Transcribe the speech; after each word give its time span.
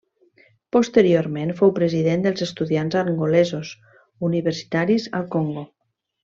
Posteriorment 0.75 1.51
fou 1.59 1.73
president 1.81 2.25
dels 2.25 2.41
estudiants 2.47 2.99
angolesos 3.03 3.77
universitaris 4.33 5.09
al 5.21 5.33
Congo. 5.39 5.69